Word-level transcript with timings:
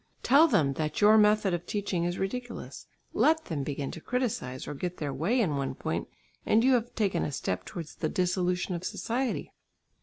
Tell 0.23 0.47
them 0.47 0.73
that 0.81 0.99
your 0.99 1.15
method 1.15 1.53
of 1.53 1.67
teaching 1.67 2.05
is 2.05 2.17
ridiculous, 2.17 2.87
let 3.13 3.45
them 3.45 3.61
begin 3.61 3.91
to 3.91 4.01
criticise 4.01 4.67
or 4.67 4.73
get 4.73 4.97
their 4.97 5.13
way 5.13 5.39
in 5.39 5.57
one 5.57 5.75
point 5.75 6.07
and 6.43 6.63
you 6.63 6.73
have 6.73 6.95
taken 6.95 7.23
a 7.23 7.31
step 7.31 7.65
towards 7.65 7.93
the 7.93 8.09
dissolution 8.09 8.73
of 8.73 8.83
society. 8.83 9.53